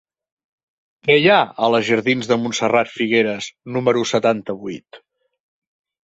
Què 1.07 1.17
hi 1.23 1.27
ha 1.33 1.41
a 1.65 1.67
la 1.73 1.81
jardins 1.89 2.29
de 2.31 2.37
Montserrat 2.45 2.89
Figueras 2.93 3.49
número 3.75 4.01
setanta-vuit? 4.13 4.99